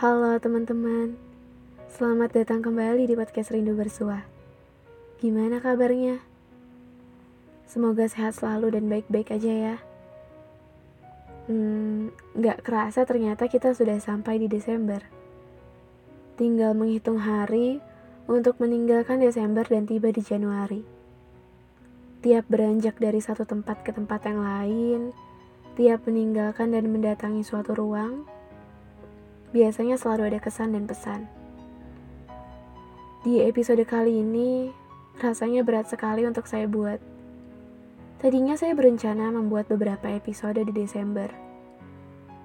Halo 0.00 0.32
teman-teman, 0.40 1.12
selamat 1.92 2.32
datang 2.32 2.64
kembali 2.64 3.04
di 3.04 3.12
podcast 3.20 3.52
Rindu 3.52 3.76
Bersua. 3.76 4.24
Gimana 5.20 5.60
kabarnya? 5.60 6.24
Semoga 7.68 8.08
sehat 8.08 8.40
selalu 8.40 8.80
dan 8.80 8.88
baik-baik 8.88 9.28
aja 9.28 9.52
ya. 9.52 9.76
Hmm, 11.52 12.16
gak 12.32 12.64
kerasa 12.64 13.04
ternyata 13.04 13.44
kita 13.44 13.76
sudah 13.76 14.00
sampai 14.00 14.40
di 14.40 14.48
Desember. 14.48 15.04
Tinggal 16.40 16.72
menghitung 16.72 17.20
hari 17.20 17.84
untuk 18.24 18.56
meninggalkan 18.56 19.20
Desember 19.20 19.68
dan 19.68 19.84
tiba 19.84 20.08
di 20.08 20.24
Januari. 20.24 20.80
Tiap 22.24 22.48
beranjak 22.48 22.96
dari 22.96 23.20
satu 23.20 23.44
tempat 23.44 23.84
ke 23.84 23.92
tempat 23.92 24.24
yang 24.24 24.40
lain, 24.40 25.00
tiap 25.76 26.08
meninggalkan 26.08 26.72
dan 26.72 26.88
mendatangi 26.88 27.44
suatu 27.44 27.76
ruang, 27.76 28.39
biasanya 29.50 29.98
selalu 29.98 30.34
ada 30.34 30.38
kesan 30.38 30.74
dan 30.74 30.86
pesan. 30.86 31.26
Di 33.26 33.44
episode 33.44 33.82
kali 33.84 34.22
ini, 34.22 34.70
rasanya 35.20 35.60
berat 35.60 35.90
sekali 35.90 36.24
untuk 36.24 36.46
saya 36.48 36.64
buat. 36.70 37.02
Tadinya 38.20 38.56
saya 38.56 38.72
berencana 38.76 39.32
membuat 39.32 39.68
beberapa 39.68 40.08
episode 40.08 40.60
di 40.60 40.72
Desember, 40.72 41.28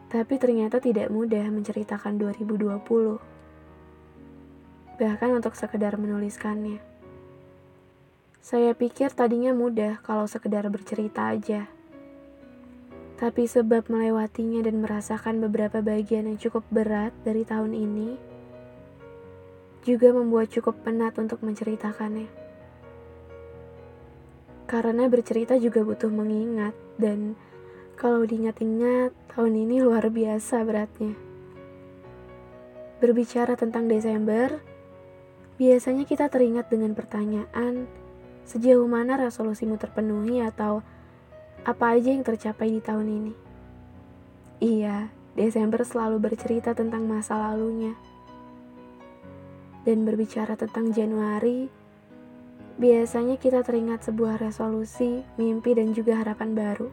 tapi 0.07 0.39
ternyata 0.39 0.79
tidak 0.79 1.11
mudah 1.11 1.43
menceritakan 1.51 2.15
2020. 2.17 2.79
Bahkan 4.95 5.29
untuk 5.35 5.59
sekedar 5.59 5.99
menuliskannya. 5.99 6.79
Saya 8.39 8.71
pikir 8.71 9.11
tadinya 9.11 9.51
mudah 9.51 9.99
kalau 9.99 10.23
sekedar 10.29 10.63
bercerita 10.71 11.35
aja. 11.35 11.67
Tapi 13.15 13.47
sebab 13.47 13.87
melewatinya 13.87 14.59
dan 14.63 14.83
merasakan 14.83 15.39
beberapa 15.39 15.79
bagian 15.79 16.27
yang 16.27 16.35
cukup 16.35 16.67
berat 16.67 17.15
dari 17.23 17.47
tahun 17.47 17.71
ini, 17.71 18.19
juga 19.87 20.11
membuat 20.11 20.51
cukup 20.51 20.83
penat 20.83 21.15
untuk 21.15 21.39
menceritakannya. 21.39 22.27
Karena 24.67 25.07
bercerita 25.07 25.55
juga 25.55 25.85
butuh 25.85 26.11
mengingat, 26.11 26.75
dan 26.99 27.39
kalau 27.95 28.27
diingat-ingat, 28.27 29.15
tahun 29.31 29.53
ini 29.63 29.79
luar 29.79 30.11
biasa 30.11 30.65
beratnya. 30.67 31.15
Berbicara 32.99 33.55
tentang 33.55 33.87
Desember, 33.87 34.59
biasanya 35.55 36.03
kita 36.03 36.27
teringat 36.27 36.67
dengan 36.67 36.91
pertanyaan, 36.91 37.87
Sejauh 38.45 38.85
mana 38.85 39.17
resolusimu 39.17 39.81
terpenuhi 39.81 40.37
atau 40.37 40.85
apa 41.65 41.97
aja 41.97 42.13
yang 42.13 42.21
tercapai 42.21 42.69
di 42.69 42.77
tahun 42.77 43.09
ini? 43.09 43.33
Iya, 44.61 45.09
Desember 45.33 45.81
selalu 45.81 46.21
bercerita 46.21 46.77
tentang 46.77 47.09
masa 47.09 47.41
lalunya. 47.41 47.97
Dan 49.81 50.05
berbicara 50.05 50.53
tentang 50.53 50.93
Januari, 50.93 51.65
biasanya 52.77 53.41
kita 53.41 53.65
teringat 53.65 54.05
sebuah 54.05 54.37
resolusi, 54.37 55.25
mimpi, 55.41 55.73
dan 55.73 55.89
juga 55.97 56.21
harapan 56.21 56.53
baru. 56.53 56.89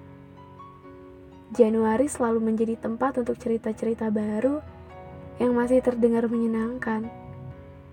Januari 1.53 2.09
selalu 2.09 2.41
menjadi 2.41 2.81
tempat 2.81 3.21
untuk 3.21 3.37
cerita-cerita 3.37 4.09
baru 4.09 4.65
yang 5.37 5.53
masih 5.53 5.85
terdengar 5.85 6.33
menyenangkan. 6.33 7.13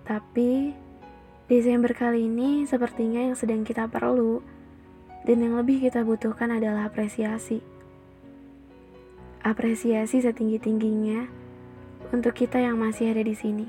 Tapi 0.08 0.72
Desember 1.44 1.92
kali 1.92 2.24
ini 2.24 2.64
sepertinya 2.64 3.20
yang 3.20 3.36
sedang 3.36 3.68
kita 3.68 3.84
perlu 3.84 4.40
dan 5.24 5.36
yang 5.44 5.54
lebih 5.60 5.84
kita 5.84 6.00
butuhkan 6.04 6.52
adalah 6.52 6.88
apresiasi. 6.88 7.60
Apresiasi 9.40 10.20
setinggi-tingginya 10.20 11.28
untuk 12.12 12.36
kita 12.36 12.60
yang 12.60 12.76
masih 12.76 13.12
ada 13.12 13.24
di 13.24 13.32
sini. 13.36 13.66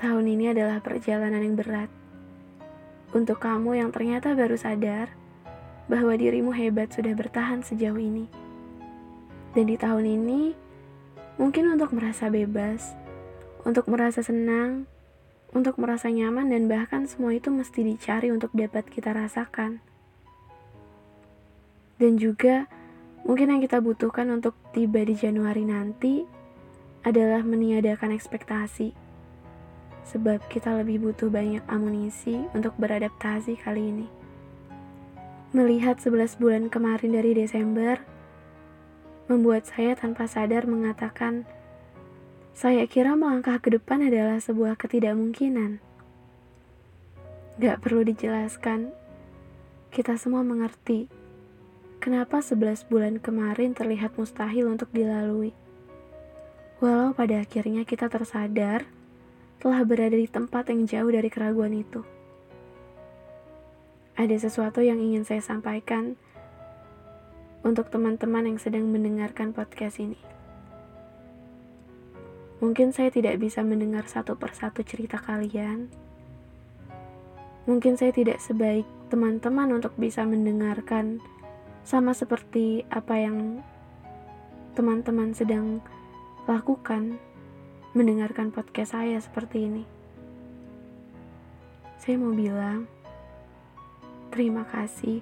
Tahun 0.00 0.24
ini 0.24 0.50
adalah 0.50 0.82
perjalanan 0.82 1.44
yang 1.44 1.54
berat. 1.54 1.90
Untuk 3.12 3.38
kamu 3.44 3.76
yang 3.78 3.90
ternyata 3.92 4.32
baru 4.32 4.56
sadar 4.56 5.12
bahwa 5.86 6.16
dirimu 6.16 6.50
hebat 6.56 6.90
sudah 6.90 7.12
bertahan 7.12 7.60
sejauh 7.60 8.00
ini. 8.00 8.26
Dan 9.52 9.68
di 9.68 9.76
tahun 9.76 10.08
ini, 10.08 10.56
mungkin 11.36 11.76
untuk 11.76 11.92
merasa 11.92 12.32
bebas, 12.32 12.96
untuk 13.68 13.84
merasa 13.92 14.24
senang, 14.24 14.88
untuk 15.52 15.76
merasa 15.76 16.08
nyaman 16.08 16.48
dan 16.48 16.64
bahkan 16.66 17.04
semua 17.04 17.36
itu 17.36 17.52
mesti 17.52 17.84
dicari 17.84 18.32
untuk 18.32 18.48
dapat 18.56 18.88
kita 18.88 19.12
rasakan. 19.12 19.91
Dan 22.02 22.18
juga 22.18 22.66
mungkin 23.22 23.54
yang 23.54 23.62
kita 23.62 23.78
butuhkan 23.78 24.26
untuk 24.34 24.58
tiba 24.74 25.06
di 25.06 25.14
Januari 25.14 25.62
nanti 25.62 26.26
adalah 27.06 27.46
meniadakan 27.46 28.10
ekspektasi. 28.10 28.90
Sebab 30.10 30.50
kita 30.50 30.74
lebih 30.82 30.98
butuh 30.98 31.30
banyak 31.30 31.62
amunisi 31.70 32.42
untuk 32.58 32.74
beradaptasi 32.74 33.54
kali 33.54 33.94
ini. 33.94 34.10
Melihat 35.54 36.02
11 36.02 36.42
bulan 36.42 36.66
kemarin 36.66 37.14
dari 37.14 37.38
Desember, 37.38 38.02
membuat 39.30 39.70
saya 39.70 39.94
tanpa 39.94 40.26
sadar 40.26 40.66
mengatakan, 40.66 41.46
saya 42.50 42.82
kira 42.90 43.14
melangkah 43.14 43.62
ke 43.62 43.70
depan 43.78 44.02
adalah 44.02 44.42
sebuah 44.42 44.74
ketidakmungkinan. 44.74 45.78
Gak 47.62 47.78
perlu 47.78 48.02
dijelaskan, 48.02 48.90
kita 49.94 50.18
semua 50.18 50.42
mengerti 50.42 51.21
kenapa 52.02 52.42
11 52.42 52.90
bulan 52.90 53.22
kemarin 53.22 53.78
terlihat 53.78 54.18
mustahil 54.18 54.66
untuk 54.66 54.90
dilalui. 54.90 55.54
Walau 56.82 57.14
pada 57.14 57.46
akhirnya 57.46 57.86
kita 57.86 58.10
tersadar 58.10 58.82
telah 59.62 59.86
berada 59.86 60.18
di 60.18 60.26
tempat 60.26 60.66
yang 60.74 60.82
jauh 60.82 61.14
dari 61.14 61.30
keraguan 61.30 61.70
itu. 61.70 62.02
Ada 64.18 64.34
sesuatu 64.50 64.82
yang 64.82 64.98
ingin 64.98 65.22
saya 65.22 65.38
sampaikan 65.46 66.18
untuk 67.62 67.86
teman-teman 67.86 68.50
yang 68.50 68.58
sedang 68.58 68.90
mendengarkan 68.90 69.54
podcast 69.54 70.02
ini. 70.02 70.18
Mungkin 72.58 72.90
saya 72.90 73.14
tidak 73.14 73.38
bisa 73.38 73.62
mendengar 73.62 74.10
satu 74.10 74.34
persatu 74.34 74.82
cerita 74.82 75.22
kalian. 75.22 75.86
Mungkin 77.70 77.94
saya 77.94 78.10
tidak 78.10 78.42
sebaik 78.42 78.86
teman-teman 79.06 79.78
untuk 79.78 79.94
bisa 79.94 80.26
mendengarkan 80.26 81.22
sama 81.82 82.14
seperti 82.14 82.86
apa 82.88 83.18
yang 83.18 83.58
teman-teman 84.72 85.34
sedang 85.34 85.82
lakukan 86.48 87.18
mendengarkan 87.92 88.48
podcast 88.48 88.96
saya 88.96 89.20
seperti 89.20 89.68
ini. 89.68 89.84
Saya 92.00 92.18
mau 92.18 92.32
bilang 92.34 92.88
terima 94.32 94.64
kasih 94.64 95.20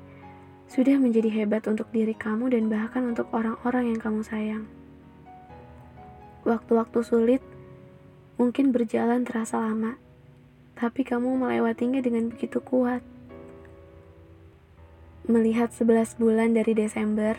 sudah 0.71 0.97
menjadi 1.03 1.27
hebat 1.43 1.67
untuk 1.67 1.91
diri 1.91 2.15
kamu 2.15 2.55
dan 2.55 2.71
bahkan 2.71 3.03
untuk 3.11 3.27
orang-orang 3.35 3.91
yang 3.91 3.99
kamu 3.99 4.23
sayang. 4.23 4.65
Waktu-waktu 6.47 7.03
sulit 7.03 7.43
mungkin 8.39 8.71
berjalan 8.71 9.27
terasa 9.27 9.59
lama, 9.59 9.99
tapi 10.79 11.03
kamu 11.03 11.37
melewatinya 11.37 11.99
dengan 11.99 12.31
begitu 12.31 12.63
kuat. 12.63 13.03
Melihat 15.31 15.71
11 15.71 16.19
bulan 16.19 16.59
dari 16.59 16.75
Desember, 16.75 17.39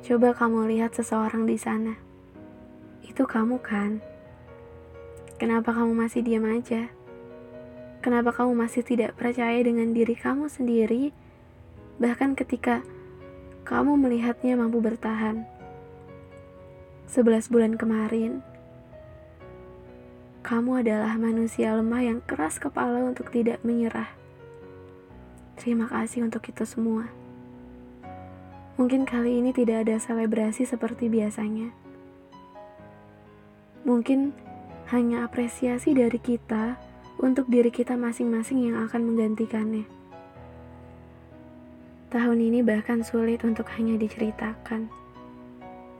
coba 0.00 0.32
kamu 0.32 0.72
lihat 0.72 0.96
seseorang 0.96 1.44
di 1.44 1.60
sana. 1.60 2.00
Itu 3.04 3.28
kamu 3.28 3.60
kan? 3.60 4.00
Kenapa 5.36 5.76
kamu 5.76 5.92
masih 5.92 6.24
diam 6.24 6.48
aja? 6.48 6.88
Kenapa 8.00 8.32
kamu 8.32 8.56
masih 8.56 8.80
tidak 8.80 9.20
percaya 9.20 9.60
dengan 9.60 9.92
diri 9.92 10.16
kamu 10.16 10.48
sendiri? 10.48 11.12
Bahkan 12.00 12.32
ketika 12.40 12.80
kamu 13.68 14.00
melihatnya 14.00 14.56
mampu 14.56 14.80
bertahan. 14.80 15.44
11 17.04 17.52
bulan 17.52 17.76
kemarin, 17.76 18.40
kamu 20.40 20.80
adalah 20.80 21.20
manusia 21.20 21.76
lemah 21.76 22.00
yang 22.00 22.24
keras 22.24 22.56
kepala 22.56 23.12
untuk 23.12 23.28
tidak 23.28 23.60
menyerah. 23.60 24.08
Terima 25.56 25.88
kasih 25.88 26.28
untuk 26.28 26.44
itu 26.46 26.62
semua. 26.62 27.08
Mungkin 28.76 29.08
kali 29.08 29.40
ini 29.40 29.56
tidak 29.56 29.88
ada 29.88 29.96
selebrasi 29.96 30.68
seperti 30.68 31.08
biasanya. 31.08 31.72
Mungkin 33.88 34.36
hanya 34.92 35.24
apresiasi 35.24 35.96
dari 35.96 36.20
kita 36.20 36.76
untuk 37.16 37.48
diri 37.48 37.72
kita 37.72 37.96
masing-masing 37.96 38.70
yang 38.70 38.76
akan 38.84 39.02
menggantikannya. 39.08 39.88
Tahun 42.12 42.38
ini 42.38 42.60
bahkan 42.62 43.02
sulit 43.02 43.42
untuk 43.42 43.66
hanya 43.74 43.98
diceritakan 43.98 45.06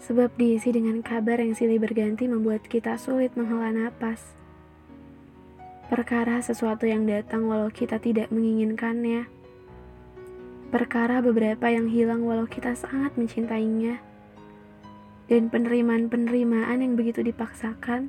sebab 0.06 0.30
diisi 0.38 0.70
dengan 0.70 1.02
kabar 1.02 1.42
yang 1.42 1.58
silih 1.58 1.82
berganti 1.82 2.30
membuat 2.30 2.62
kita 2.70 2.94
sulit 2.94 3.34
menghela 3.34 3.74
napas. 3.74 4.22
Perkara 5.90 6.42
sesuatu 6.42 6.86
yang 6.86 7.06
datang 7.06 7.46
walau 7.46 7.70
kita 7.70 7.98
tidak 7.98 8.30
menginginkannya. 8.30 9.35
Perkara 10.66 11.22
beberapa 11.22 11.70
yang 11.70 11.86
hilang 11.86 12.26
walau 12.26 12.50
kita 12.50 12.74
sangat 12.74 13.14
mencintainya. 13.14 14.02
dan 15.26 15.50
penerimaan-penerimaan 15.50 16.78
yang 16.86 16.94
begitu 16.94 17.18
dipaksakan, 17.18 18.06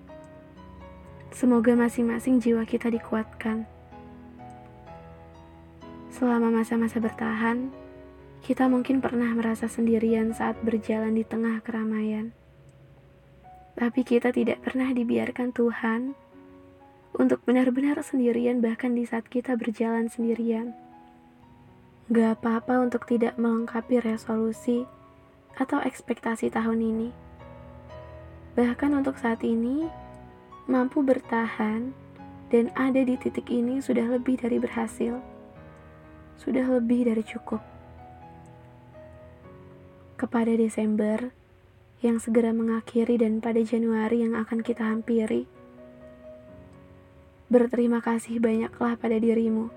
semoga 1.34 1.74
masing-masing 1.74 2.38
jiwa 2.38 2.62
kita 2.62 2.94
dikuatkan. 2.94 3.66
Selama 6.14 6.62
masa-masa 6.62 7.02
bertahan, 7.02 7.74
kita 8.46 8.70
mungkin 8.70 9.02
pernah 9.02 9.34
merasa 9.34 9.66
sendirian 9.66 10.30
saat 10.34 10.62
berjalan 10.62 11.18
di 11.18 11.26
tengah 11.26 11.58
keramaian. 11.66 12.34
Tapi 13.78 14.02
kita 14.02 14.34
tidak 14.34 14.62
pernah 14.66 14.90
dibiarkan 14.90 15.54
Tuhan 15.54 16.18
untuk 17.18 17.42
benar-benar 17.46 18.02
sendirian 18.02 18.62
bahkan 18.62 18.94
di 18.94 19.06
saat 19.06 19.26
kita 19.30 19.58
berjalan 19.58 20.10
sendirian. 20.10 20.74
Gak 22.08 22.40
apa-apa 22.40 22.88
untuk 22.88 23.04
tidak 23.04 23.36
melengkapi 23.36 24.00
resolusi 24.00 24.88
atau 25.60 25.84
ekspektasi 25.84 26.48
tahun 26.48 26.80
ini. 26.80 27.10
Bahkan 28.56 28.96
untuk 28.96 29.20
saat 29.20 29.44
ini, 29.44 29.92
mampu 30.72 31.04
bertahan 31.04 31.92
dan 32.48 32.72
ada 32.80 33.04
di 33.04 33.20
titik 33.20 33.52
ini 33.52 33.84
sudah 33.84 34.08
lebih 34.08 34.40
dari 34.40 34.56
berhasil. 34.56 35.20
Sudah 36.40 36.64
lebih 36.64 37.12
dari 37.12 37.28
cukup. 37.28 37.60
Kepada 40.16 40.56
Desember 40.56 41.36
yang 42.00 42.24
segera 42.24 42.56
mengakhiri 42.56 43.20
dan 43.20 43.44
pada 43.44 43.60
Januari 43.60 44.24
yang 44.24 44.40
akan 44.40 44.64
kita 44.64 44.88
hampiri, 44.96 45.44
berterima 47.52 48.00
kasih 48.00 48.40
banyaklah 48.40 48.96
pada 48.96 49.20
dirimu. 49.20 49.77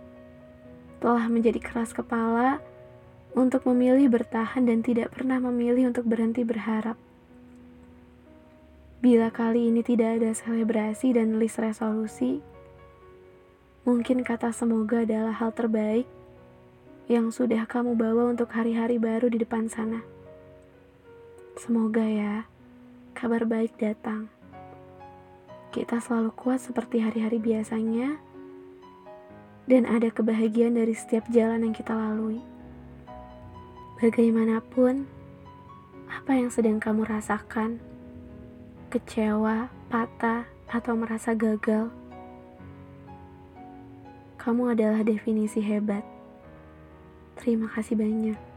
Telah 1.00 1.26
menjadi 1.32 1.58
keras 1.58 1.96
kepala 1.96 2.60
untuk 3.32 3.64
memilih 3.72 4.12
bertahan 4.12 4.68
dan 4.68 4.84
tidak 4.84 5.16
pernah 5.16 5.40
memilih 5.40 5.88
untuk 5.88 6.04
berhenti 6.04 6.44
berharap. 6.44 7.00
Bila 9.00 9.32
kali 9.32 9.72
ini 9.72 9.80
tidak 9.80 10.20
ada 10.20 10.36
selebrasi 10.36 11.16
dan 11.16 11.40
list 11.40 11.56
resolusi, 11.56 12.44
mungkin 13.88 14.20
kata 14.20 14.52
semoga 14.52 15.08
adalah 15.08 15.32
hal 15.40 15.56
terbaik 15.56 16.04
yang 17.08 17.32
sudah 17.32 17.64
kamu 17.64 17.96
bawa 17.96 18.28
untuk 18.28 18.52
hari-hari 18.52 19.00
baru 19.00 19.32
di 19.32 19.40
depan 19.40 19.72
sana. 19.72 20.04
Semoga 21.56 22.04
ya, 22.04 22.44
kabar 23.16 23.48
baik 23.48 23.74
datang. 23.80 24.28
Kita 25.72 25.96
selalu 25.96 26.36
kuat 26.36 26.60
seperti 26.60 27.00
hari-hari 27.00 27.40
biasanya, 27.40 28.20
dan 29.70 29.86
ada 29.86 30.10
kebahagiaan 30.10 30.74
dari 30.74 30.90
setiap 30.98 31.30
jalan 31.30 31.62
yang 31.62 31.70
kita 31.70 31.94
lalui. 31.94 32.42
Bagaimanapun, 34.02 35.06
apa 36.10 36.32
yang 36.34 36.50
sedang 36.50 36.82
kamu 36.82 37.06
rasakan, 37.06 37.78
kecewa, 38.90 39.70
patah, 39.86 40.50
atau 40.66 40.98
merasa 40.98 41.38
gagal, 41.38 41.86
kamu 44.42 44.74
adalah 44.74 45.06
definisi 45.06 45.62
hebat. 45.62 46.02
Terima 47.38 47.70
kasih 47.70 47.94
banyak. 47.94 48.49